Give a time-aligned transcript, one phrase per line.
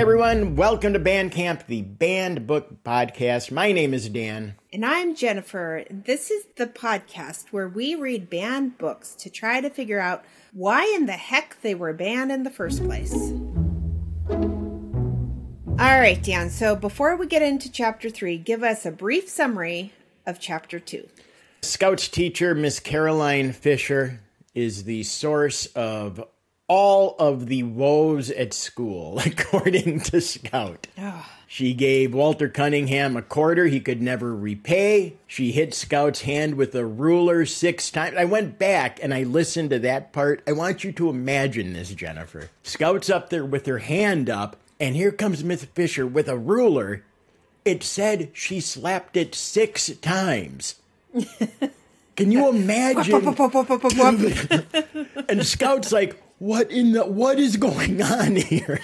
[0.00, 3.50] everyone, welcome to Banned Camp, the banned book podcast.
[3.50, 4.54] My name is Dan.
[4.72, 5.84] And I'm Jennifer.
[5.90, 10.24] This is the podcast where we read banned books to try to figure out
[10.54, 13.12] why in the heck they were banned in the first place.
[15.78, 16.48] All right, Dan.
[16.48, 19.92] So before we get into chapter three, give us a brief summary
[20.26, 21.10] of chapter two.
[21.60, 24.20] Scout's teacher, Miss Caroline Fisher,
[24.54, 26.26] is the source of
[26.70, 30.86] all of the woes at school, according to Scout.
[31.48, 35.16] She gave Walter Cunningham a quarter he could never repay.
[35.26, 38.16] She hit Scout's hand with a ruler six times.
[38.16, 40.44] I went back and I listened to that part.
[40.46, 42.50] I want you to imagine this, Jennifer.
[42.62, 47.02] Scout's up there with her hand up, and here comes Miss Fisher with a ruler.
[47.64, 50.76] It said she slapped it six times.
[52.14, 53.24] Can you imagine?
[55.28, 58.80] and Scout's like, what in the what is going on here?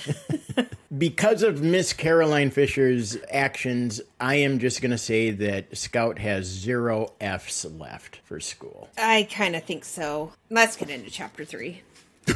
[0.96, 6.46] because of Miss Caroline Fisher's actions, I am just going to say that Scout has
[6.46, 8.88] zero F's left for school.
[8.96, 10.32] I kind of think so.
[10.50, 11.82] Let's get into chapter three.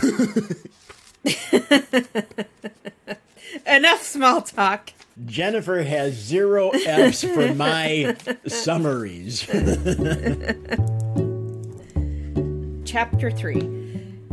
[3.66, 4.92] Enough small talk.
[5.27, 8.16] Jennifer has zero F's for my
[8.47, 9.42] summaries.
[12.87, 13.80] Chapter 3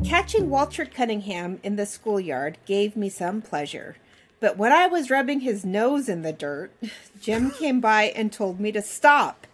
[0.03, 3.97] Catching Walter Cunningham in the schoolyard gave me some pleasure.
[4.39, 6.71] But when I was rubbing his nose in the dirt,
[7.21, 9.47] Jem came by and told me to stop.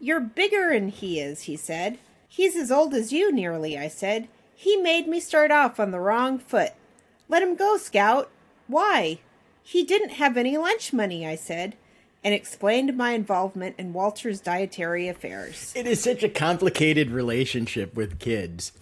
[0.00, 1.98] You're bigger'n he is, he said.
[2.28, 4.28] He's as old as you, nearly, I said.
[4.56, 6.72] He made me start off on the wrong foot.
[7.28, 8.30] Let him go, Scout.
[8.66, 9.18] Why?
[9.62, 11.76] He didn't have any lunch money, I said,
[12.22, 15.72] and explained my involvement in Walter's dietary affairs.
[15.76, 18.72] It is such a complicated relationship with kids.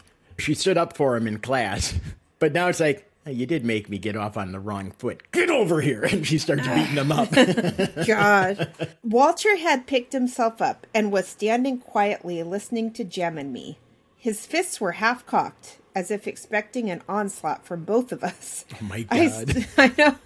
[0.42, 1.94] She stood up for him in class,
[2.40, 5.30] but now it's like, "Hey, you did make me get off on the wrong foot.
[5.30, 6.02] Get over here.
[6.10, 6.74] And she starts ah.
[6.74, 7.30] beating him up.
[8.06, 8.74] God.
[9.04, 13.78] Walter had picked himself up and was standing quietly listening to Jem and me.
[14.16, 18.64] His fists were half cocked, as if expecting an onslaught from both of us.
[18.74, 19.48] oh my I, God.
[19.48, 20.16] st- I know.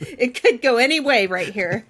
[0.00, 1.86] it could go any way right here.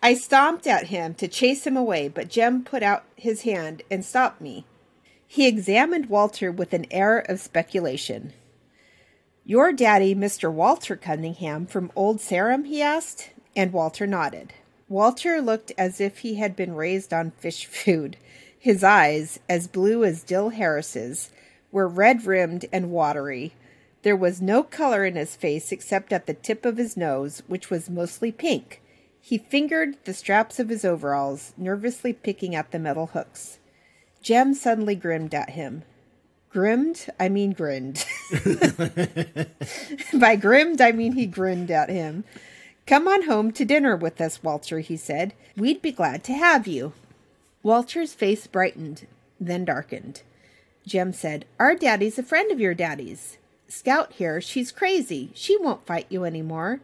[0.00, 4.04] I stomped at him to chase him away, but Jem put out his hand and
[4.04, 4.64] stopped me.
[5.26, 8.32] He examined Walter with an air of speculation.
[9.44, 10.52] Your daddy, Mr.
[10.52, 12.64] Walter Cunningham from Old Sarum?
[12.64, 14.54] he asked, and Walter nodded.
[14.88, 18.16] Walter looked as if he had been raised on fish food.
[18.58, 21.30] His eyes, as blue as Dill Harris's,
[21.72, 23.52] were red rimmed and watery.
[24.02, 27.70] There was no color in his face except at the tip of his nose, which
[27.70, 28.80] was mostly pink.
[29.20, 33.58] He fingered the straps of his overalls, nervously picking at the metal hooks.
[34.26, 35.84] Jem suddenly grinned at him.
[36.50, 37.08] Grimmed?
[37.16, 38.04] I mean grinned.
[40.12, 42.24] By grimmed, I mean he grinned at him.
[42.88, 45.32] Come on home to dinner with us, Walter, he said.
[45.56, 46.92] We'd be glad to have you.
[47.62, 49.06] Walter's face brightened,
[49.38, 50.22] then darkened.
[50.84, 53.38] Jem said, Our daddy's a friend of your daddy's.
[53.68, 55.30] Scout here, she's crazy.
[55.34, 56.80] She won't fight you any more.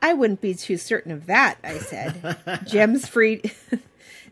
[0.00, 2.38] I wouldn't be too certain of that, I said.
[2.66, 3.42] Jem's free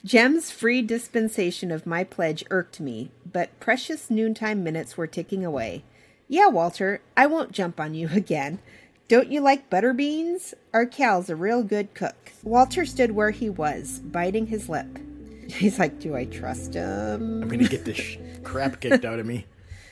[0.08, 5.84] Jem's free dispensation of my pledge irked me, but precious noontime minutes were ticking away.
[6.28, 8.58] Yeah, Walter, I won't jump on you again.
[9.08, 10.54] Don't you like butter beans?
[10.72, 12.32] Our Cal's a real good cook.
[12.42, 14.86] Walter stood where he was, biting his lip.
[15.46, 17.42] He's like, Do I trust him?
[17.42, 19.44] I'm going to get this sh- crap kicked out of me.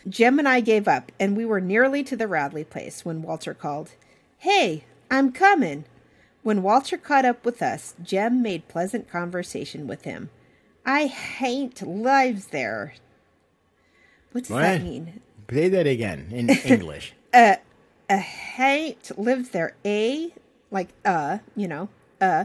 [0.08, 3.52] Jem and I gave up, and we were nearly to the Radley place when Walter
[3.52, 3.90] called,
[4.38, 5.84] Hey, I'm coming.
[6.46, 10.30] When Walter caught up with us, Jem made pleasant conversation with him.
[10.84, 12.94] I hain't lives there.
[14.30, 15.22] What does that mean?
[15.50, 17.14] Say that again in English.
[17.34, 17.58] A
[18.08, 19.74] hain't lives there.
[19.84, 20.32] A,
[20.70, 21.88] like, uh, you know,
[22.20, 22.44] uh,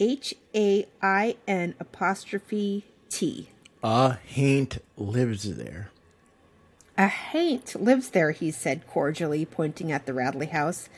[0.00, 3.48] H A I N apostrophe T.
[3.84, 5.92] A haint lives there.
[6.98, 10.88] A haint lives there, he said cordially, pointing at the Radley house.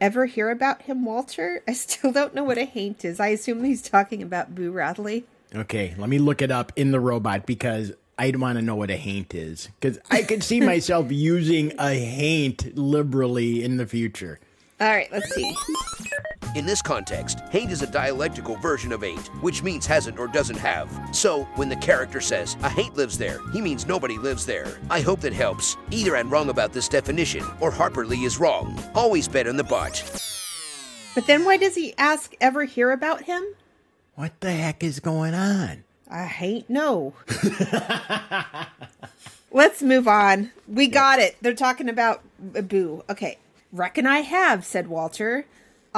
[0.00, 1.62] Ever hear about him, Walter?
[1.66, 3.18] I still don't know what a haint is.
[3.18, 5.24] I assume he's talking about Boo Radley.
[5.54, 8.90] Okay, let me look it up in the robot because I'd want to know what
[8.90, 9.68] a haint is.
[9.80, 14.38] Because I could see myself using a haint liberally in the future.
[14.80, 15.52] All right, let's see.
[16.58, 20.58] In this context, hate is a dialectical version of ain't, which means hasn't or doesn't
[20.58, 20.90] have.
[21.12, 24.66] So, when the character says, a hate lives there, he means nobody lives there.
[24.90, 25.76] I hope that helps.
[25.92, 28.76] Either I'm wrong about this definition, or Harper Lee is wrong.
[28.92, 30.02] Always bet on the bot.
[31.14, 33.44] But then why does he ask ever hear about him?
[34.16, 35.84] What the heck is going on?
[36.10, 37.14] I hain't no.
[39.52, 40.50] Let's move on.
[40.66, 41.36] We got it.
[41.40, 43.04] They're talking about Boo.
[43.08, 43.38] Okay.
[43.70, 45.46] Reckon I have, said Walter.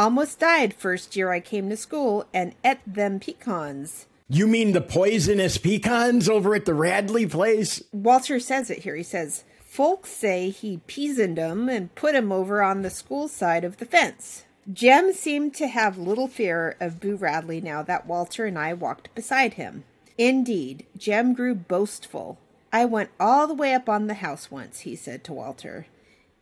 [0.00, 4.06] Almost died first year I came to school and ate them pecans.
[4.30, 7.82] You mean the poisonous pecans over at the Radley place?
[7.92, 8.96] Walter says it here.
[8.96, 13.62] He says, Folks say he peasoned 'em and put 'em over on the school side
[13.62, 14.46] of the fence.
[14.72, 19.14] Jem seemed to have little fear of Boo Radley now that Walter and I walked
[19.14, 19.84] beside him.
[20.16, 22.38] Indeed, Jem grew boastful.
[22.72, 25.88] I went all the way up on the house once, he said to Walter.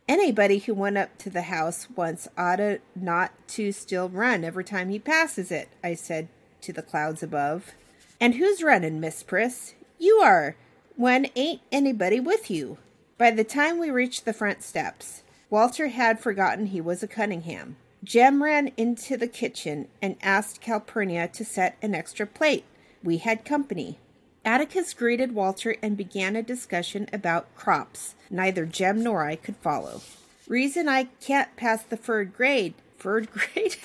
[0.09, 4.89] Anybody who went up to the house once oughta not to still run every time
[4.89, 6.29] he passes it, I said
[6.61, 7.75] to the clouds above.
[8.19, 9.75] And who's running, Miss Priss?
[9.99, 10.55] You are,
[10.95, 12.79] when ain't anybody with you.
[13.19, 15.21] By the time we reached the front steps,
[15.51, 17.75] Walter had forgotten he was a Cunningham.
[18.03, 22.65] Jem ran into the kitchen and asked Calpurnia to set an extra plate.
[23.03, 23.99] We had company.
[24.45, 28.15] Atticus greeted Walter and began a discussion about crops.
[28.29, 30.01] Neither Jem nor I could follow.
[30.47, 32.73] Reason I can't pass the third grade.
[32.97, 33.75] Third grade?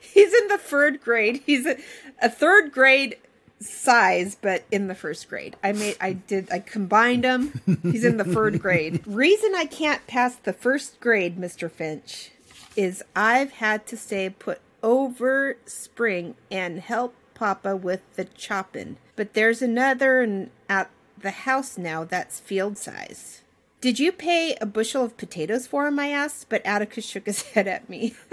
[0.00, 1.42] He's in the third grade.
[1.44, 1.76] He's a,
[2.22, 3.16] a third grade
[3.60, 5.56] size, but in the first grade.
[5.62, 7.60] I made, I did, I combined them.
[7.82, 9.02] He's in the third grade.
[9.06, 11.70] Reason I can't pass the first grade, Mr.
[11.70, 12.30] Finch,
[12.76, 18.98] is I've had to stay put over spring and help Papa with the choppin'.
[19.16, 23.42] But there's another at the house now that's field size.
[23.80, 25.98] Did you pay a bushel of potatoes for him?
[25.98, 28.14] I asked, but Atticus shook his head at me.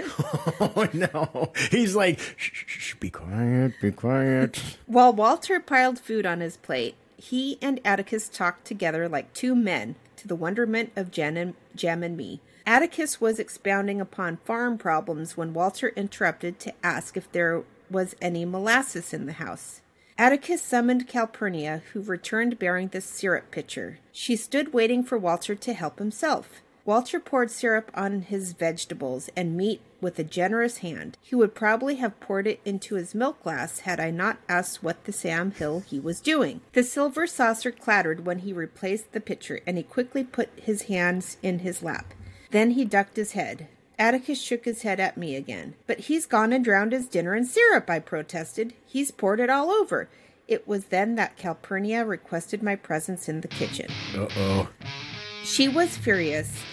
[0.60, 1.52] oh no.
[1.70, 4.62] He's like, shh, shh, shh, be quiet, be quiet.
[4.86, 9.96] While Walter piled food on his plate, he and Atticus talked together like two men,
[10.16, 12.40] to the wonderment of Jen and Jem and me.
[12.64, 18.46] Atticus was expounding upon farm problems when Walter interrupted to ask if there was any
[18.46, 19.81] molasses in the house.
[20.18, 23.98] Atticus summoned Calpurnia, who returned bearing the syrup pitcher.
[24.12, 26.62] She stood waiting for Walter to help himself.
[26.84, 31.16] Walter poured syrup on his vegetables and meat with a generous hand.
[31.22, 35.04] He would probably have poured it into his milk glass had I not asked what
[35.04, 36.60] the Sam Hill he was doing.
[36.72, 41.36] The silver saucer clattered when he replaced the pitcher, and he quickly put his hands
[41.40, 42.14] in his lap.
[42.50, 43.68] Then he ducked his head.
[44.02, 45.74] Atticus shook his head at me again.
[45.86, 48.74] But he's gone and drowned his dinner in syrup, I protested.
[48.84, 50.08] He's poured it all over.
[50.48, 53.88] It was then that Calpurnia requested my presence in the kitchen.
[54.12, 54.68] Uh oh.
[55.44, 56.64] She was furious.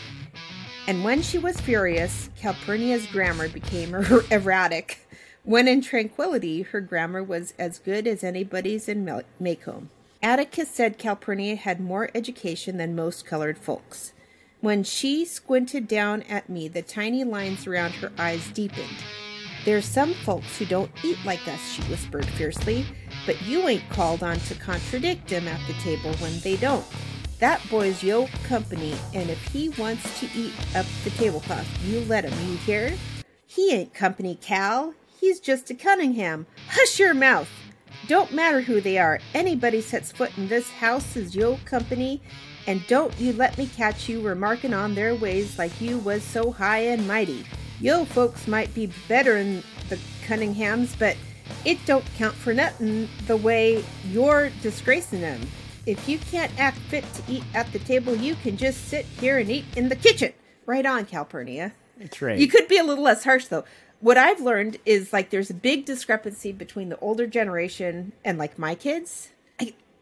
[0.88, 5.08] And when she was furious, Calpurnia's grammar became er- erratic.
[5.44, 9.06] When in tranquility, her grammar was as good as anybody's in
[9.40, 9.90] Maycomb.
[10.24, 14.14] Atticus said Calpurnia had more education than most colored folks.
[14.62, 18.98] When she squinted down at me, the tiny lines around her eyes deepened.
[19.64, 22.86] There's some folks who don't eat like us, she whispered fiercely,
[23.26, 26.86] but you ain't called on to contradict 'em at the table when they don't.
[27.40, 32.26] That boy's yo company, and if he wants to eat up the tablecloth, you let
[32.26, 32.94] him, you hear?
[33.48, 34.94] He ain't company, Cal.
[35.22, 36.48] He's just a Cunningham.
[36.68, 37.50] Hush your mouth!
[38.08, 39.20] Don't matter who they are.
[39.34, 42.22] Anybody sets foot in this house is yo company,
[42.68, 46.52] and don't you let me catch you remarking on their ways like you was so
[46.52, 47.46] high and mighty.
[47.80, 51.16] Yo folks might be better'n the Cunninghams, but
[51.66, 55.42] it don't count for nothing the way you're disgracing them.
[55.86, 59.40] If you can't act fit to eat at the table, you can just sit here
[59.40, 60.34] and eat in the kitchen.
[60.66, 61.74] Right on, Calpurnia.
[61.98, 62.38] That's right.
[62.38, 63.66] You could be a little less harsh, though.
[64.00, 68.58] What I've learned is like there's a big discrepancy between the older generation and like
[68.60, 69.30] my kids.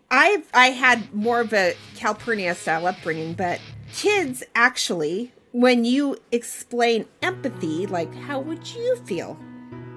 [0.09, 3.59] I've I had more of a Calpurnia style upbringing, but
[3.93, 9.37] kids actually, when you explain empathy, like how would you feel?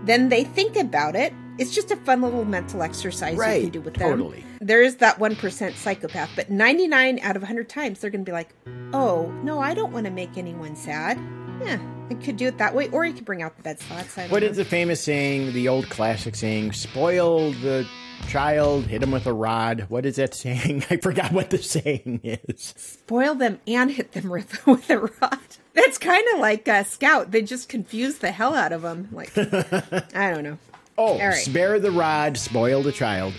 [0.04, 1.32] Then they think about it.
[1.58, 4.10] It's just a fun little mental exercise right, you can do with them.
[4.10, 4.40] totally.
[4.40, 4.58] them.
[4.62, 8.32] There is that 1% psychopath, but 99 out of 100 times they're going to be
[8.32, 8.48] like,
[8.94, 11.18] oh, no, I don't want to make anyone sad.
[11.62, 14.16] Yeah, you could do it that way, or you could bring out the bed slats.
[14.30, 17.86] What is the famous saying, the old classic saying, spoil the
[18.28, 19.86] child, hit him with a rod.
[19.88, 20.84] What is that saying?
[20.90, 22.74] I forgot what the saying is.
[22.76, 25.38] Spoil them and hit them with, with a rod.
[25.74, 27.30] That's kind of like a Scout.
[27.30, 29.08] They just confuse the hell out of them.
[29.12, 30.58] Like, I don't know.
[30.98, 31.32] Oh, right.
[31.32, 33.32] spare the rod, spoil the child.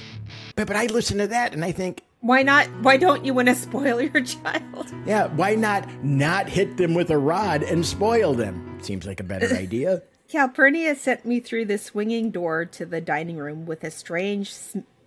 [0.55, 2.65] But, but I listen to that and I think, why not?
[2.81, 4.91] Why don't you want to spoil your child?
[5.05, 8.79] Yeah, why not not hit them with a rod and spoil them?
[8.81, 10.01] Seems like a better idea.
[10.31, 14.53] Calpurnia sent me through the swinging door to the dining room with a strange,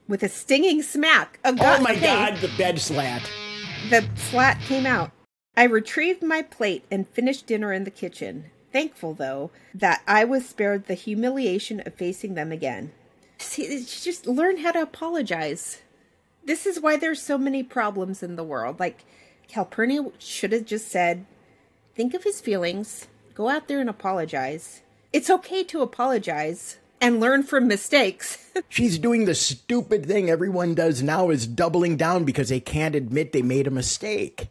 [0.07, 1.39] with a stinging smack.
[1.45, 1.95] Oh, God, oh my.
[1.97, 3.23] God, the bed slat.
[3.91, 5.11] The slat came out.
[5.57, 8.51] I retrieved my plate and finished dinner in the kitchen.
[8.73, 12.93] Thankful, though, that I was spared the humiliation of facing them again.
[13.39, 15.83] See, just learn how to apologize
[16.45, 18.79] this is why there's so many problems in the world.
[18.79, 19.05] Like
[19.49, 21.27] Calpurnia should have just said,
[21.95, 24.83] think of his feelings, go out there and apologize.
[25.15, 28.51] It's okay to apologize and learn from mistakes.
[28.69, 33.31] She's doing the stupid thing everyone does now is doubling down because they can't admit
[33.31, 34.49] they made a mistake.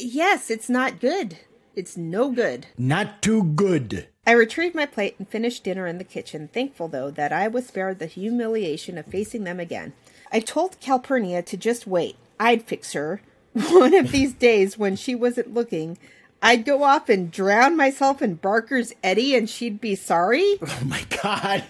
[0.00, 1.38] yes, it's not good.
[1.76, 2.66] It's no good.
[2.76, 4.08] Not too good.
[4.26, 7.68] I retrieved my plate and finished dinner in the kitchen, thankful, though, that I was
[7.68, 9.92] spared the humiliation of facing them again.
[10.32, 12.16] I told Calpurnia to just wait.
[12.40, 13.22] I'd fix her.
[13.52, 15.98] One of these days, when she wasn't looking,
[16.42, 20.58] I'd go off and drown myself in Barker's eddy and she'd be sorry.
[20.62, 21.64] Oh my god.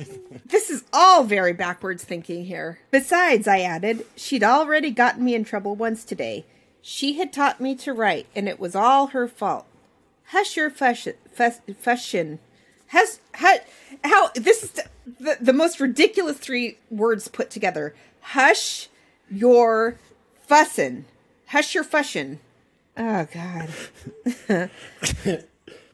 [0.47, 2.79] This is all very backwards thinking here.
[2.91, 6.45] Besides, I added, she'd already gotten me in trouble once today.
[6.81, 9.67] She had taught me to write, and it was all her fault.
[10.27, 12.39] Hush your fush, fuss, fushin.
[12.89, 13.57] Has, how,
[14.05, 17.95] how, this is the, the most ridiculous three words put together.
[18.21, 18.89] Hush
[19.31, 19.97] your
[20.49, 21.05] fussin.
[21.49, 22.39] Hush your fushin.
[22.97, 24.71] Oh, God.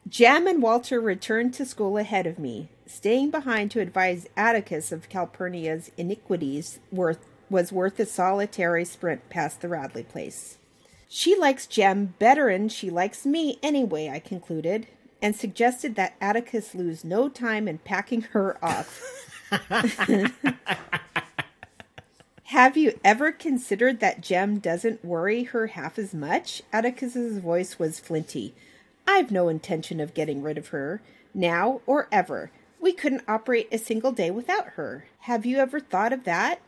[0.08, 5.08] Jem and Walter returned to school ahead of me, staying behind to advise Atticus of
[5.08, 10.58] Calpurnia's iniquities worth, was worth a solitary sprint past the Radley place.
[11.08, 14.86] She likes Jem better'n she likes me anyway, I concluded,
[15.22, 19.02] and suggested that Atticus lose no time in packing her off.
[22.50, 26.62] Have you ever considered that Jem doesn't worry her half as much?
[26.72, 28.54] Atticus's voice was flinty.
[29.04, 31.02] I've no intention of getting rid of her,
[31.34, 32.52] now or ever.
[32.80, 35.06] We couldn't operate a single day without her.
[35.22, 36.60] Have you ever thought of that?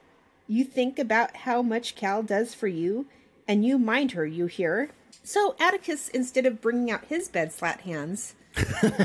[0.48, 3.06] You think about how much Cal does for you,
[3.46, 4.90] and you mind her, you hear?
[5.22, 8.34] So Atticus, instead of bringing out his bed slat hands,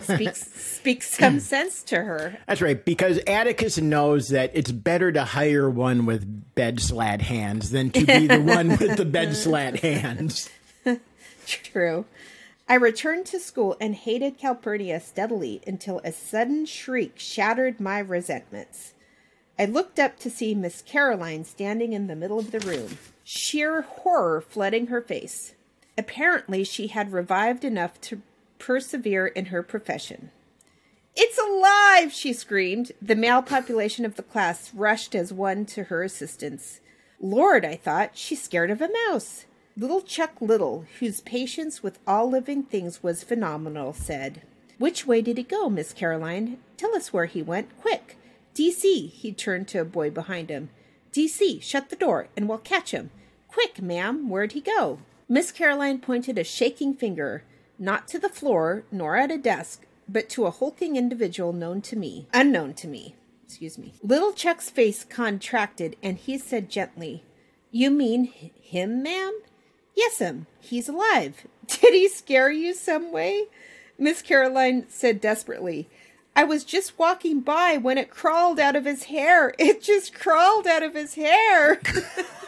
[0.02, 2.38] speaks speaks some sense to her.
[2.48, 7.72] That's right, because Atticus knows that it's better to hire one with bed slat hands
[7.72, 10.50] than to be the one with the bed slat hands.
[11.46, 12.06] True.
[12.68, 18.94] I returned to school and hated Calpurnia steadily until a sudden shriek shattered my resentments.
[19.60, 23.82] I looked up to see Miss Caroline standing in the middle of the room, sheer
[23.82, 25.54] horror flooding her face.
[25.98, 28.22] Apparently, she had revived enough to
[28.64, 30.32] persevere in her profession.
[31.18, 32.14] It's alive!
[32.14, 32.94] she screamed.
[33.02, 36.80] The male population of the class rushed as one to her assistance.
[37.20, 39.46] Lord, I thought, she's scared of a mouse.
[39.76, 44.44] Little Chuck Little, whose patience with all living things was phenomenal, said,
[44.78, 46.58] Which way did he go, Miss Caroline?
[46.78, 48.18] Tell us where he went, quick.
[48.56, 50.70] DC, he turned to a boy behind him.
[51.12, 53.10] DC, shut the door, and we'll catch him.
[53.50, 55.00] Quick, ma'am, where'd he go?
[55.28, 57.44] Miss Caroline pointed a shaking finger,
[57.80, 61.96] not to the floor, nor at a desk, but to a hulking individual known to
[61.96, 63.16] me, unknown to me.
[63.46, 63.94] Excuse me.
[64.02, 67.24] Little Chuck's face contracted, and he said gently,
[67.72, 68.26] You mean
[68.62, 69.42] him, ma'am?
[69.96, 71.46] Yes'm, he's alive.
[71.68, 73.46] Did he scare you some way?
[73.98, 75.88] Miss Caroline said desperately,
[76.36, 79.54] I was just walking by when it crawled out of his hair.
[79.60, 81.80] It just crawled out of his hair.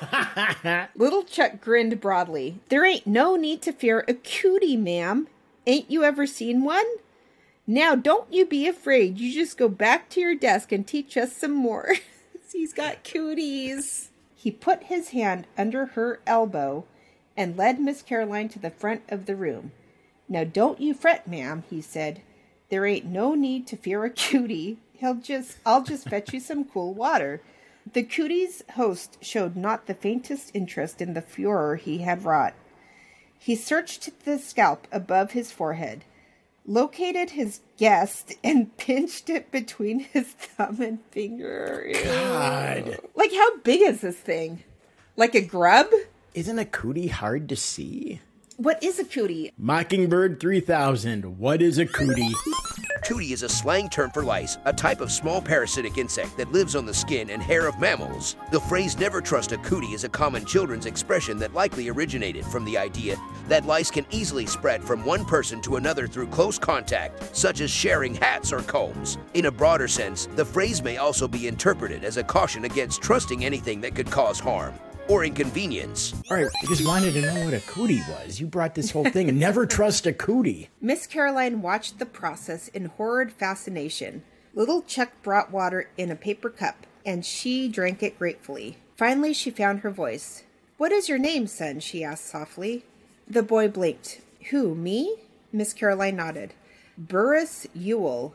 [0.96, 2.60] Little Chuck grinned broadly.
[2.70, 5.28] There ain't no need to fear a cootie, ma'am.
[5.68, 6.86] Ain't you ever seen one?
[7.68, 9.20] Now, don't you be afraid.
[9.20, 11.96] You just go back to your desk and teach us some more.
[12.52, 14.10] He's got cooties.
[14.36, 16.86] He put his hand under her elbow
[17.36, 19.72] and led Miss Caroline to the front of the room.
[20.30, 22.22] Now, don't you fret, ma'am, he said.
[22.70, 24.78] There ain't no need to fear a cootie.
[24.94, 27.42] He'll just, I'll just fetch you some cool water.
[27.92, 32.56] The cootie's host showed not the faintest interest in the furor he had wrought.
[33.38, 36.04] He searched the scalp above his forehead,
[36.66, 41.88] located his guest, and pinched it between his thumb and finger.
[42.04, 43.00] God.
[43.14, 44.64] Like, how big is this thing?
[45.16, 45.88] Like a grub?
[46.34, 48.20] Isn't a cootie hard to see?
[48.58, 49.52] What is a cootie?
[49.58, 51.38] Mockingbird 3000.
[51.38, 52.32] What is a cootie?
[53.04, 56.74] Cootie is a slang term for lice, a type of small parasitic insect that lives
[56.74, 58.38] on the skin and hair of mammals.
[58.54, 62.64] The phrase never trust a cootie is a common children's expression that likely originated from
[62.64, 63.18] the idea
[63.50, 67.70] that lice can easily spread from one person to another through close contact, such as
[67.70, 69.18] sharing hats or combs.
[69.34, 73.44] In a broader sense, the phrase may also be interpreted as a caution against trusting
[73.44, 74.74] anything that could cause harm
[75.08, 76.14] or inconvenience.
[76.30, 78.40] All right, I just wanted to know what a cootie was.
[78.40, 80.70] You brought this whole thing and never trust a cootie.
[80.82, 84.24] Miss Caroline watched the process in horrid fascination.
[84.54, 88.78] Little Chuck brought water in a paper cup, and she drank it gratefully.
[88.96, 90.44] Finally, she found her voice.
[90.78, 91.80] What is your name, son?
[91.80, 92.86] she asked softly.
[93.28, 94.22] The boy blinked.
[94.52, 95.18] Who, me?
[95.52, 96.54] Miss Caroline nodded.
[96.98, 98.34] Burris Ewell.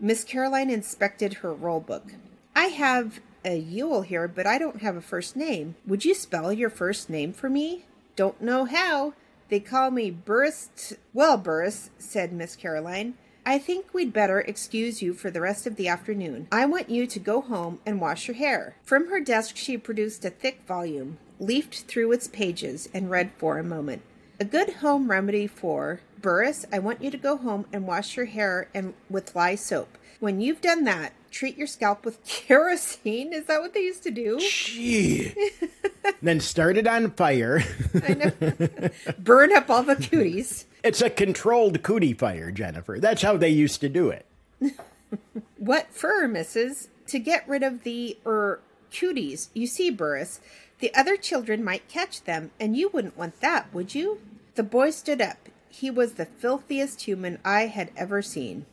[0.00, 2.12] Miss Caroline inspected her roll book.
[2.56, 5.76] I have a Ewell here, but I don't have a first name.
[5.86, 7.84] Would you spell your first name for me?
[8.16, 9.14] Don't know how.
[9.48, 10.94] They call me Burris.
[11.12, 15.76] Well, Burris, said Miss Caroline, I think we'd better excuse you for the rest of
[15.76, 16.46] the afternoon.
[16.52, 18.76] I want you to go home and wash your hair.
[18.84, 23.58] From her desk, she produced a thick volume, leafed through its pages, and read for
[23.58, 24.02] a moment.
[24.38, 28.26] A good home remedy for Burris, I want you to go home and wash your
[28.26, 29.98] hair and with lye soap.
[30.18, 33.32] When you've done that, treat your scalp with kerosene.
[33.32, 34.38] Is that what they used to do?
[34.40, 35.34] Gee.
[36.22, 37.62] then start it on fire.
[38.02, 38.90] I know.
[39.18, 40.66] Burn up all the cooties.
[40.82, 42.98] It's a controlled cootie fire, Jennifer.
[42.98, 44.26] That's how they used to do it.
[45.58, 46.88] What for, Mrs.?
[47.08, 48.60] To get rid of the er
[48.90, 49.50] cooties.
[49.54, 50.40] You see, Burris,
[50.78, 54.20] the other children might catch them, and you wouldn't want that, would you?
[54.54, 55.48] The boy stood up.
[55.68, 58.66] He was the filthiest human I had ever seen.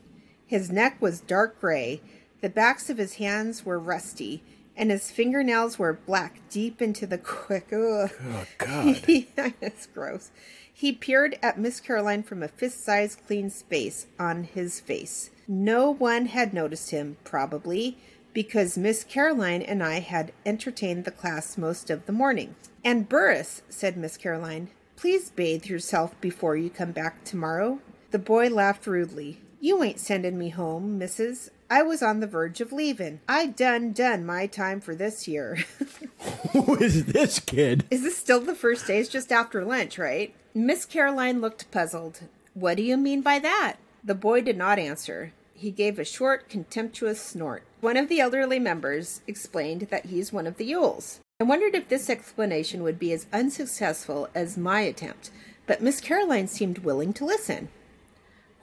[0.45, 2.01] His neck was dark gray,
[2.41, 4.43] the backs of his hands were rusty,
[4.75, 7.73] and his fingernails were black deep into the quick.
[7.73, 8.11] Ugh.
[8.23, 9.53] Oh, God.
[9.59, 10.31] That's gross.
[10.71, 15.31] He peered at Miss Caroline from a fist sized clean space on his face.
[15.47, 17.97] No one had noticed him, probably,
[18.33, 22.55] because Miss Caroline and I had entertained the class most of the morning.
[22.83, 27.79] And Burris, said Miss Caroline, please bathe yourself before you come back tomorrow.
[28.11, 29.39] The boy laughed rudely.
[29.59, 31.49] You ain't sending me home, missus.
[31.69, 33.19] I was on the verge of leaving.
[33.27, 35.65] I done done my time for this year.
[36.53, 37.83] Who is this kid?
[37.91, 38.99] Is this still the first day?
[38.99, 40.33] It's just after lunch, right?
[40.53, 42.21] Miss Caroline looked puzzled.
[42.53, 43.75] What do you mean by that?
[44.01, 45.33] The boy did not answer.
[45.53, 47.63] He gave a short, contemptuous snort.
[47.81, 51.19] One of the elderly members explained that he's one of the Ewells.
[51.41, 55.31] I wondered if this explanation would be as unsuccessful as my attempt,
[55.65, 57.67] but Miss Caroline seemed willing to listen.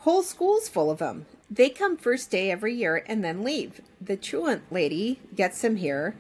[0.05, 1.25] Whole school's full of 'em.
[1.51, 3.81] They come first day every year and then leave.
[3.99, 6.15] The truant lady gets 'em here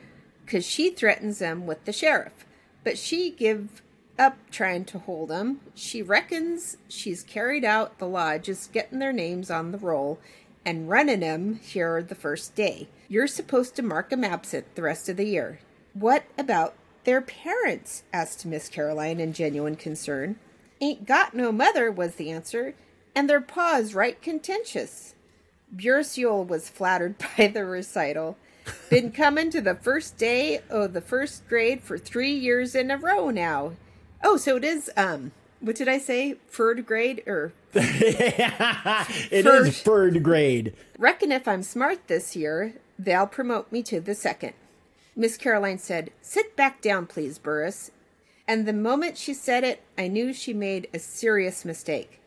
[0.46, 2.46] 'cause she threatens 'em with the sheriff.
[2.82, 3.82] But she give
[4.18, 5.60] up trying to hold 'em.
[5.74, 10.18] She reckons she's carried out the law just getting their names on the roll
[10.64, 12.88] and running 'em here the first day.
[13.06, 15.58] You're supposed to mark 'em absent the rest of the year.
[15.92, 16.72] What about
[17.04, 18.04] their parents?
[18.14, 20.36] asked Miss Caroline in genuine concern.
[20.80, 22.72] Ain't got no mother, was the answer,
[23.14, 25.14] and their pa's right contentious.
[25.70, 28.36] Burris Ewell was flattered by the recital.
[28.88, 32.96] Been coming to the first day o' the first grade for three years in a
[32.96, 33.72] row now.
[34.22, 36.34] Oh, so it is um what did I say?
[36.48, 40.74] Third grade or It is third grade.
[40.98, 44.52] reckon if I'm smart this year, they'll promote me to the second.
[45.16, 47.90] Miss Caroline said, Sit back down, please, Burris.
[48.46, 52.20] And the moment she said it, I knew she made a serious mistake.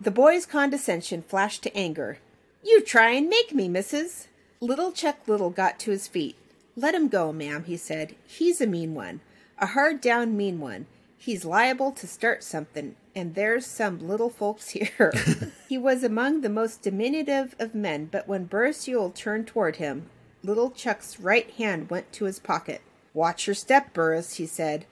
[0.00, 2.18] The boy's condescension flashed to anger.
[2.62, 4.28] You try and make me, missus.
[4.60, 6.36] Little Chuck Little got to his feet.
[6.76, 8.14] Let him go, ma'am, he said.
[8.24, 9.20] He's a mean one,
[9.58, 10.86] a hard down mean one.
[11.16, 15.12] He's liable to start something, and there's some little folks here.
[15.68, 20.08] he was among the most diminutive of men, but when Burris Ewell turned toward him,
[20.44, 22.82] little Chuck's right hand went to his pocket.
[23.12, 24.86] Watch your step, Burris, he said.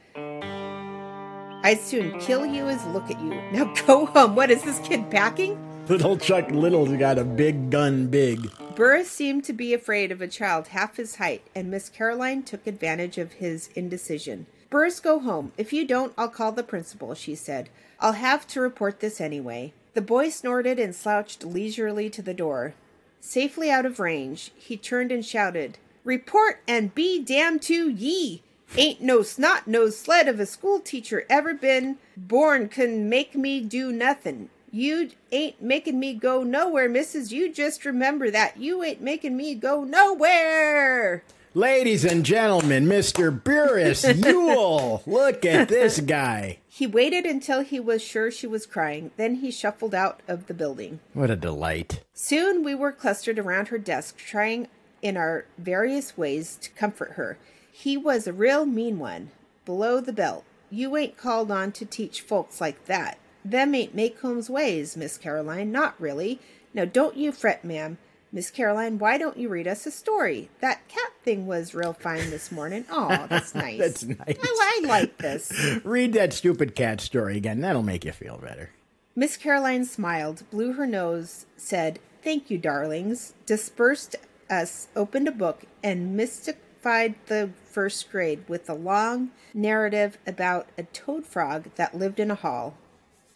[1.67, 3.35] I'd soon kill you as look at you.
[3.51, 4.37] Now go home.
[4.37, 5.59] What is this kid packing?
[5.89, 8.53] Little Chuck Little's got a big gun big.
[8.77, 12.69] Burris seemed to be afraid of a child half his height, and Miss Caroline took
[12.69, 14.47] advantage of his indecision.
[14.71, 15.51] Burris, go home.
[15.59, 17.69] If you don't, I'll call the principal, she said.
[17.99, 19.73] I'll have to report this anyway.
[19.95, 22.75] The boy snorted and slouched leisurely to the door.
[23.21, 28.43] Safely out of range, he turned and shouted, Report and be damned to ye!
[28.77, 33.61] Ain't no snot nosed sled of a school teacher ever been born can make me
[33.61, 34.51] do nothin'.
[34.73, 37.33] You ain't making me go nowhere, missus.
[37.33, 38.59] You just remember that.
[38.59, 41.23] You ain't making me go nowhere.
[41.55, 43.33] Ladies and gentlemen, Mr.
[43.43, 45.03] Burris Ewell.
[45.07, 46.59] Look at this guy.
[46.69, 49.13] He waited until he was sure she was crying.
[49.17, 51.01] Then he shuffled out of the building.
[51.15, 52.03] What a delight.
[52.13, 54.69] Soon we were clustered around her desk, trying
[55.01, 57.39] in our various ways to comfort her.
[57.79, 59.33] He was a real mean one,
[59.67, 60.45] below the belt.
[60.71, 63.19] You ain't called on to teach folks like that.
[63.45, 66.41] Them ain't Maycomb's ways, Miss Caroline, not really.
[66.73, 67.99] Now don't you fret, ma'am.
[68.33, 70.49] Miss Caroline, why don't you read us a story?
[70.61, 72.87] That cat thing was real fine this morning.
[72.91, 73.79] Oh, that's nice.
[73.79, 74.39] That's nice.
[74.43, 75.53] I, I like this.
[75.85, 77.61] Read that stupid cat story again.
[77.61, 78.71] That'll make you feel better.
[79.15, 84.17] Miss Caroline smiled, blew her nose, said, Thank you, darlings, dispersed
[84.49, 90.85] us, opened a book, and mystified the first grade with a long narrative about a
[90.85, 92.73] toad frog that lived in a hall.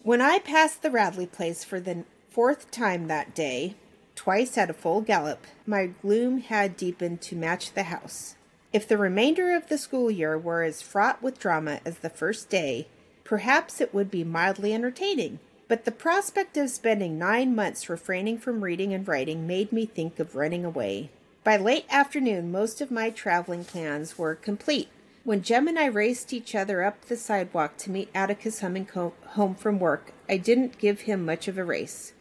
[0.03, 3.74] When I passed the Radley place for the fourth time that day,
[4.14, 8.37] twice at a full gallop, my gloom had deepened to match the house.
[8.72, 12.48] If the remainder of the school year were as fraught with drama as the first
[12.48, 12.87] day,
[13.31, 15.38] Perhaps it would be mildly entertaining.
[15.68, 20.18] But the prospect of spending nine months refraining from reading and writing made me think
[20.18, 21.11] of running away.
[21.42, 24.90] By late afternoon, most of my traveling plans were complete.
[25.24, 29.55] When Jem and I raced each other up the sidewalk to meet Atticus Humming home
[29.55, 32.12] from work, I didn't give him much of a race.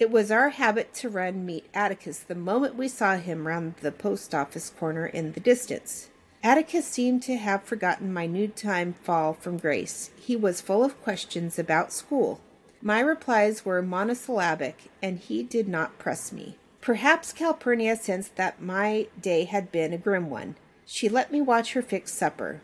[0.00, 3.92] It was our habit to run meet Atticus the moment we saw him round the
[3.92, 6.08] post office corner in the distance.
[6.42, 10.10] Atticus seemed to have forgotten my noontime fall from grace.
[10.16, 12.40] He was full of questions about school.
[12.82, 16.58] My replies were monosyllabic, and he did not press me.
[16.84, 20.54] Perhaps Calpurnia sensed that my day had been a grim one.
[20.84, 22.60] She let me watch her fix supper.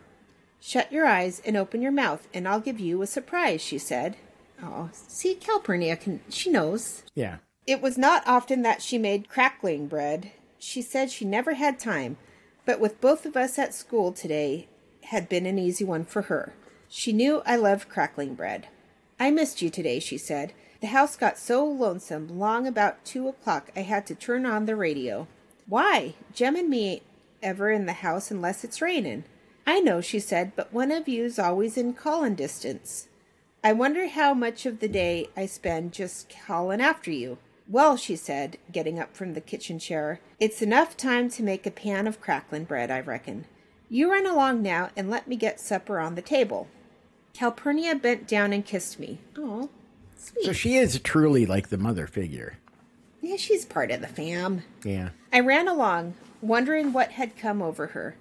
[0.59, 4.17] Shut your eyes and open your mouth, and I'll give you a surprise, she said.
[4.61, 7.01] Oh, see, Calpurnia can, she knows.
[7.15, 7.37] Yeah.
[7.65, 10.31] It was not often that she made crackling bread.
[10.59, 12.17] She said she never had time,
[12.63, 14.67] but with both of us at school today
[15.05, 16.53] had been an easy one for her.
[16.87, 18.67] She knew I loved crackling bread.
[19.19, 20.53] I missed you today, she said.
[20.81, 24.75] The house got so lonesome long about two o'clock I had to turn on the
[24.75, 25.27] radio.
[25.67, 26.15] Why?
[26.33, 27.03] Jem and me ain't
[27.43, 29.23] ever in the house unless it's rainin'.
[29.67, 33.09] I know, she said, but one of you's always in callin' distance.
[33.63, 37.37] I wonder how much of the day I spend just callin' after you.
[37.67, 41.71] Well, she said, getting up from the kitchen chair, it's enough time to make a
[41.71, 43.45] pan of cracklin' bread, I reckon.
[43.87, 46.67] You run along now and let me get supper on the table.
[47.33, 49.19] Calpurnia bent down and kissed me.
[49.37, 49.69] Oh,
[50.21, 50.45] sweet.
[50.45, 52.57] So she is truly like the mother figure.
[53.21, 54.63] Yeah, she's part of the fam.
[54.83, 55.09] Yeah.
[55.31, 58.15] I ran along, wondering what had come over her.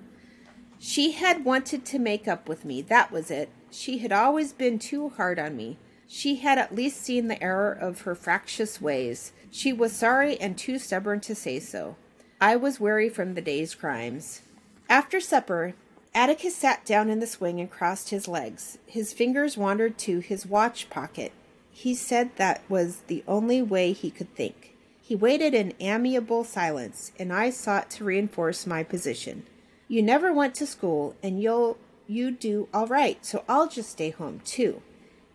[0.79, 3.51] She had wanted to make up with me, that was it.
[3.71, 5.79] She had always been too hard on me.
[6.09, 9.33] She had at least seen the error of her fractious ways.
[9.51, 11.97] She was sorry and too stubborn to say so.
[12.41, 14.43] I was weary from the day's crimes.
[14.89, 15.75] After supper,
[16.15, 18.79] Atticus sat down in the swing and crossed his legs.
[18.87, 21.33] His fingers wandered to his watch pocket.
[21.81, 24.77] He said that was the only way he could think.
[25.01, 29.45] He waited in amiable silence, and I sought to reinforce my position.
[29.89, 34.11] You never went to school, and you'll you do all right, so I'll just stay
[34.11, 34.83] home too.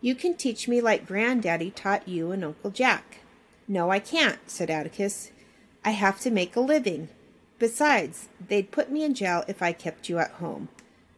[0.02, 3.22] You can teach me like Granddaddy taught you and Uncle Jack.
[3.68, 5.32] No, I can't, said Atticus.
[5.84, 7.10] I have to make a living.
[7.58, 10.70] Besides, they'd put me in jail if I kept you at home.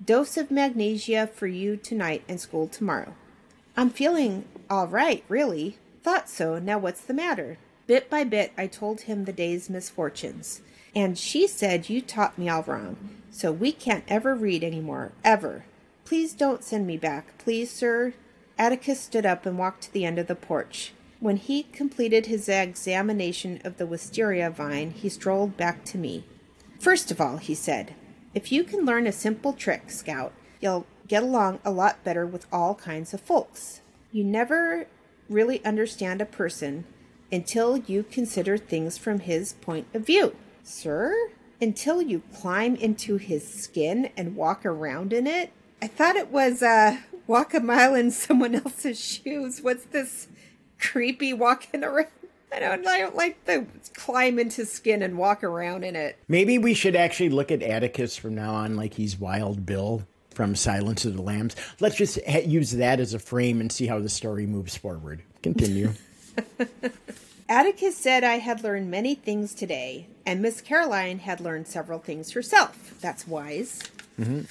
[0.02, 3.14] Dose of magnesia for you tonight and school tomorrow.
[3.80, 5.78] I'm feeling all right, really.
[6.02, 6.58] Thought so.
[6.58, 7.60] Now what's the matter?
[7.86, 10.62] Bit by bit, I told him the day's misfortunes.
[10.96, 12.98] And she said you taught me all wrong,
[13.30, 15.66] so we can't ever read any more, ever.
[16.06, 18.14] Please don't send me back, please, sir.
[18.58, 20.94] Atticus stood up and walked to the end of the porch.
[21.20, 26.26] When he completed his examination of the wisteria vine, he strolled back to me.
[26.80, 27.94] First of all, he said,
[28.34, 32.46] if you can learn a simple trick, Scout, you'll get along a lot better with
[32.52, 33.82] all kinds of folks.
[34.12, 34.88] You never
[35.30, 36.86] really understand a person
[37.32, 40.36] until you consider things from his point of view.
[40.64, 41.14] Sir?
[41.60, 45.52] Until you climb into his skin and walk around in it?
[45.82, 49.62] I thought it was, uh, walk a mile in someone else's shoes.
[49.62, 50.28] What's this
[50.80, 52.08] creepy walking around?
[52.52, 56.18] I don't, I don't like the climb into skin and walk around in it.
[56.30, 60.04] Maybe we should actually look at Atticus from now on like he's Wild Bill
[60.38, 61.56] from Silence of the Lambs.
[61.80, 65.24] Let's just ha- use that as a frame and see how the story moves forward.
[65.42, 65.94] Continue.
[67.50, 72.34] Atticus said I had learned many things today, and Miss Caroline had learned several things
[72.34, 73.00] herself.
[73.02, 73.82] That's wise.
[74.20, 74.42] Mm-hmm.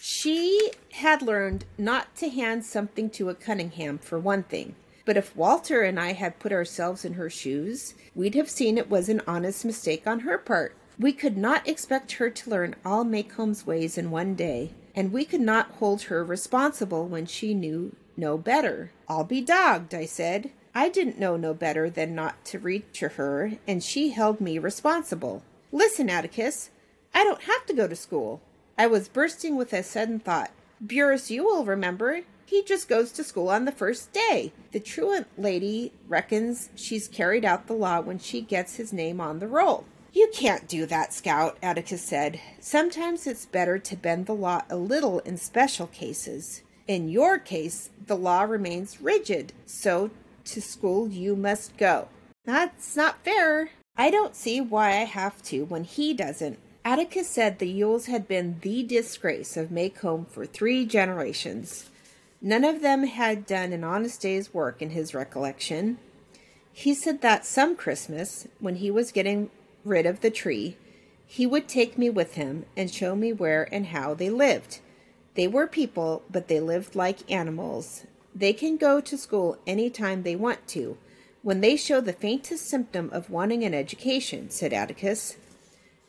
[0.00, 4.74] She had learned not to hand something to a Cunningham, for one thing.
[5.04, 8.88] But if Walter and I had put ourselves in her shoes, we'd have seen it
[8.88, 10.74] was an honest mistake on her part.
[10.98, 15.24] We could not expect her to learn all Maycomb's ways in one day, and we
[15.24, 18.92] could not hold her responsible when she knew no better.
[19.08, 20.50] I'll be dogged, I said.
[20.74, 24.58] I didn't know no better than not to read to her, and she held me
[24.58, 25.42] responsible.
[25.72, 26.70] Listen, Atticus,
[27.14, 28.40] I don't have to go to school.
[28.76, 30.50] I was bursting with a sudden thought.
[30.80, 32.22] Burris, you will remember.
[32.46, 34.52] He just goes to school on the first day.
[34.72, 39.38] The truant lady reckons she's carried out the law when she gets his name on
[39.38, 39.84] the roll.
[40.14, 42.38] You can't do that, Scout, Atticus said.
[42.60, 46.62] Sometimes it's better to bend the law a little in special cases.
[46.86, 50.12] In your case, the law remains rigid, so
[50.44, 52.06] to school you must go.
[52.44, 53.70] That's not fair.
[53.96, 56.60] I don't see why I have to when he doesn't.
[56.84, 61.90] Atticus said the Ewells had been the disgrace of Maycomb for three generations.
[62.40, 65.98] None of them had done an honest day's work in his recollection.
[66.72, 69.50] He said that some Christmas, when he was getting
[69.84, 70.76] rid of the tree,
[71.26, 74.80] he would take me with him and show me where and how they lived.
[75.34, 78.06] They were people, but they lived like animals.
[78.34, 80.96] They can go to school any time they want to,
[81.42, 85.36] when they show the faintest symptom of wanting an education, said Atticus.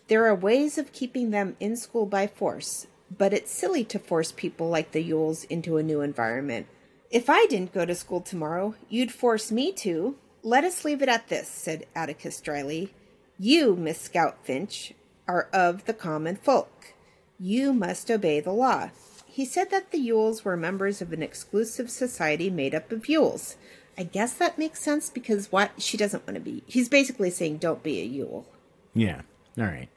[0.08, 4.32] There are ways of keeping them in school by force, but it's silly to force
[4.32, 6.68] people like the Ewells into a new environment.
[7.10, 10.16] If I didn't go to school tomorrow, you'd force me to.
[10.44, 12.94] Let us leave it at this, said Atticus dryly.
[13.38, 14.94] You, Miss Scout Finch,
[15.28, 16.94] are of the common folk.
[17.40, 18.92] You must obey the law.
[19.26, 23.58] He said that the Ewells were members of an exclusive society made up of Ewells.
[23.98, 26.64] I guess that makes sense because what she doesn't want to be.
[26.66, 28.46] He's basically saying, "Don't be a Ewell."
[28.94, 29.22] Yeah.
[29.58, 29.90] All right.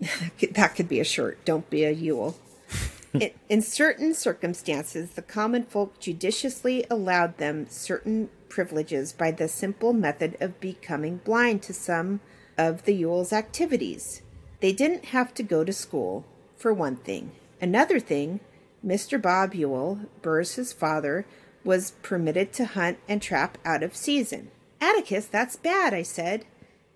[0.52, 1.44] that could be a shirt.
[1.44, 2.36] Don't be a Ewell.
[3.12, 9.92] in, in certain circumstances, the common folk judiciously allowed them certain privileges by the simple
[9.92, 12.20] method of becoming blind to some
[12.58, 14.22] of the Ewell's activities.
[14.60, 16.24] They didn't have to go to school,
[16.56, 17.32] for one thing.
[17.60, 18.40] Another thing,
[18.84, 19.20] Mr.
[19.20, 21.26] Bob Ewell, Burr's father,
[21.64, 24.50] was permitted to hunt and trap out of season.
[24.80, 26.44] Atticus, that's bad, I said.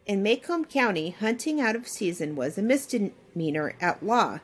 [0.07, 4.41] In Maycomb County, hunting out of season was a misdemeanor at law,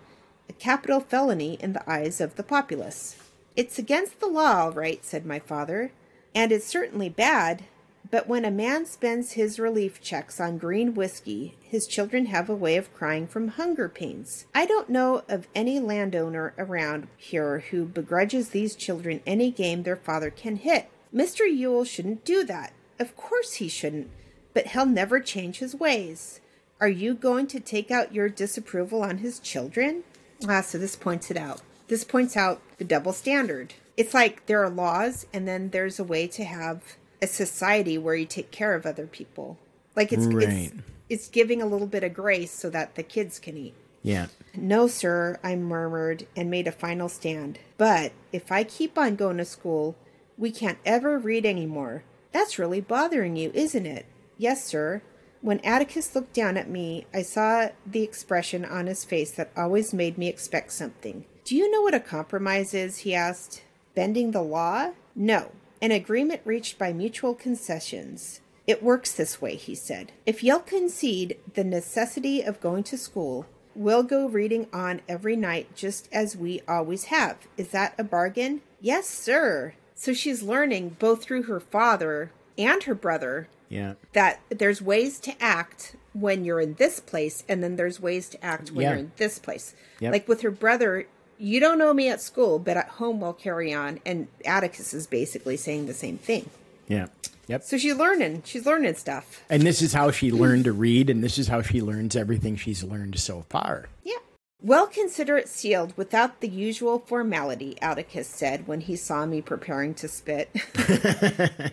[0.49, 3.17] a capital felony in the eyes of the populace.
[3.57, 5.93] It's against the law, all right, said my father,
[6.37, 7.65] and it's certainly bad,
[8.11, 12.55] but when a man spends his relief checks on green whiskey, his children have a
[12.55, 14.45] way of crying from hunger pains.
[14.55, 19.97] I don't know of any landowner around here who begrudges these children any game their
[19.97, 20.91] father can hit.
[21.13, 21.51] Mr.
[21.51, 22.75] Ewell shouldn't do that.
[23.01, 24.11] Of course he shouldn't,
[24.53, 26.41] but he'll never change his ways.
[26.83, 30.05] Are you going to take out your disapproval on his children?
[30.47, 31.63] Ah, so this points it out.
[31.89, 33.73] This points out the double standard.
[33.97, 38.15] It's like there are laws, and then there's a way to have a society where
[38.15, 39.59] you take care of other people.
[39.95, 40.49] Like it's right.
[40.49, 40.75] it's
[41.09, 43.75] it's giving a little bit of grace so that the kids can eat.
[44.03, 44.27] Yeah.
[44.55, 47.59] No, sir, I murmured and made a final stand.
[47.77, 49.97] But if I keep on going to school,
[50.39, 52.05] we can't ever read anymore.
[52.33, 54.07] That's really bothering you, isn't it?
[54.39, 55.03] Yes, sir.
[55.41, 59.93] When Atticus looked down at me, I saw the expression on his face that always
[59.93, 61.25] made me expect something.
[61.45, 62.99] Do you know what a compromise is?
[62.99, 63.63] he asked.
[63.97, 64.91] Bending the law?
[65.15, 68.43] No, an agreement reached by mutual concessions.
[68.67, 70.13] It works this way, he said.
[70.27, 75.75] If you'll concede the necessity of going to school, we'll go reading on every night
[75.75, 77.39] just as we always have.
[77.57, 78.61] Is that a bargain?
[78.83, 79.73] Yes, sir.
[79.95, 83.95] So she's learning both through her father and her brother yeah.
[84.13, 88.45] that there's ways to act when you're in this place and then there's ways to
[88.45, 88.91] act when yeah.
[88.91, 89.75] you're in this place.
[90.01, 90.13] Yep.
[90.13, 91.07] Like with her brother,
[91.39, 94.01] you don't know me at school, but at home we'll carry on.
[94.05, 96.51] And Atticus is basically saying the same thing.
[96.89, 97.07] Yeah.
[97.49, 97.63] Yep.
[97.63, 98.43] So she's learning.
[98.45, 99.43] She's learning stuff.
[99.49, 102.57] And this is how she learned to read, and this is how she learns everything
[102.57, 103.89] she's learned so far.
[104.03, 104.15] Yeah.
[104.61, 109.95] Well, consider it sealed without the usual formality, Atticus said when he saw me preparing
[109.95, 110.51] to spit.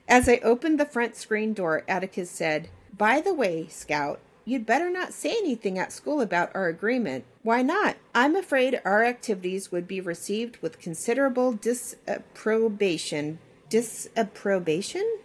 [0.08, 4.90] As I opened the front screen door, Atticus said, By the way, Scout, You'd better
[4.90, 7.24] not say anything at school about our agreement.
[7.42, 7.96] Why not?
[8.14, 13.38] I'm afraid our activities would be received with considerable disapprobation.
[13.68, 15.18] Disapprobation?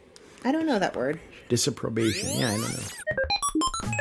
[0.45, 1.19] I don't know that word.
[1.49, 2.29] Disapprobation.
[2.39, 2.83] Yeah, I don't know.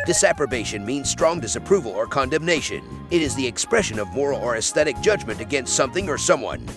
[0.05, 2.85] Disapprobation means strong disapproval or condemnation.
[3.11, 6.69] It is the expression of moral or aesthetic judgment against something or someone.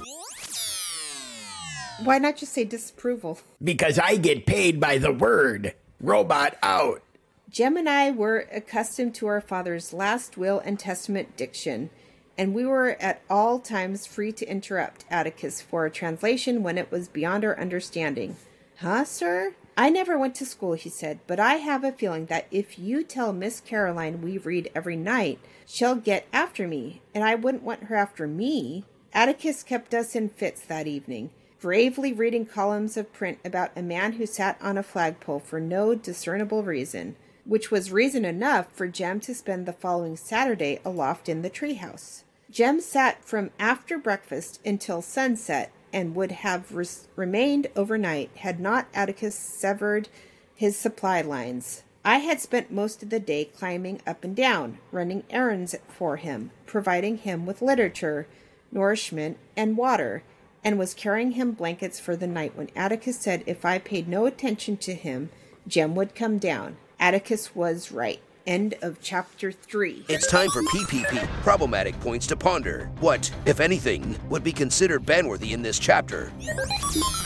[2.04, 3.40] Why not just say disapproval?
[3.62, 5.76] Because I get paid by the word.
[6.00, 7.04] Robot out.
[7.50, 11.90] Jem and I were accustomed to our father's last will and testament diction,
[12.38, 16.92] and we were at all times free to interrupt Atticus for a translation when it
[16.92, 18.36] was beyond our understanding.
[18.78, 19.56] Huh, sir?
[19.76, 23.04] I never went to school, he said, but I have a feeling that if you
[23.04, 27.86] tell Miss Caroline we read every night, she'll get after me, and I wouldn't want
[27.86, 28.84] her after me.
[29.12, 34.14] Atticus kept us in fits that evening, gravely reading columns of print about a man
[34.14, 37.16] who sat on a flagpole for no discernible reason
[37.50, 42.22] which was reason enough for Jem to spend the following Saturday aloft in the treehouse.
[42.52, 48.88] Jem sat from after breakfast until sunset and would have res- remained overnight had not
[48.94, 50.10] Atticus severed
[50.54, 51.82] his supply lines.
[52.06, 56.52] I had spent most of the day climbing up and down, running errands for him,
[56.68, 58.28] providing him with literature,
[58.72, 60.22] nourishment, and water,
[60.64, 64.28] and was carrying him blankets for the night when Atticus said if I paid no
[64.28, 65.32] attention to him,
[65.68, 66.78] Jem would come down.
[67.00, 68.20] Atticus was right.
[68.48, 70.06] End of chapter 3.
[70.10, 72.90] It's time for PPP, problematic points to ponder.
[73.00, 76.32] What, if anything, would be considered banworthy in this chapter?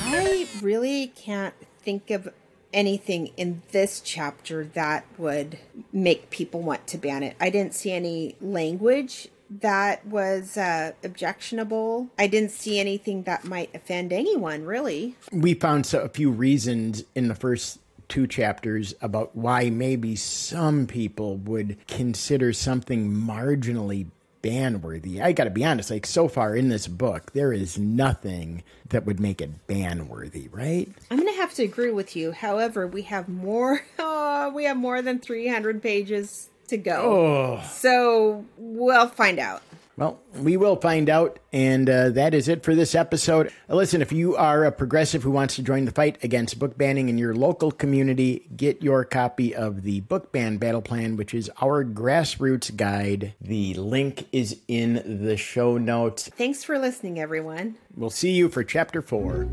[0.01, 2.29] I really can't think of
[2.73, 5.59] anything in this chapter that would
[5.93, 7.36] make people want to ban it.
[7.39, 9.29] I didn't see any language
[9.62, 12.09] that was uh, objectionable.
[12.17, 15.15] I didn't see anything that might offend anyone, really.
[15.31, 17.79] We found so- a few reasons in the first
[18.13, 24.06] two chapters about why maybe some people would consider something marginally
[24.43, 25.19] ban-worthy.
[25.19, 29.08] I got to be honest, like so far in this book, there is nothing that
[29.08, 30.88] would make it ban-worthy, right?
[31.10, 32.34] I'm going to have to agree with you.
[32.34, 37.62] However, we have more oh, we have more than 300 pages to go.
[37.62, 37.67] Oh.
[37.67, 39.63] So, we'll find out.
[39.95, 43.53] Well, we will find out, and uh, that is it for this episode.
[43.69, 46.75] Uh, listen, if you are a progressive who wants to join the fight against book
[46.75, 51.36] banning in your local community, get your copy of the Book Ban Battle Plan, which
[51.36, 53.36] is our grassroots guide.
[53.39, 56.27] The link is in the show notes.
[56.27, 57.75] Thanks for listening, everyone.
[57.95, 59.47] We'll see you for chapter four.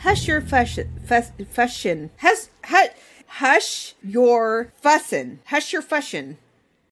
[0.00, 2.10] Hush your fuss, fussin.
[2.18, 2.88] Hush, hush,
[3.26, 5.38] hush your fussin.
[5.46, 6.36] Hush your fussin.